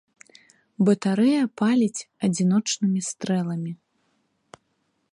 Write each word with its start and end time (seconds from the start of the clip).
Батарэя 0.87 1.43
паліць 1.61 2.05
адзіночнымі 2.29 3.01
стрэламі. 3.09 3.71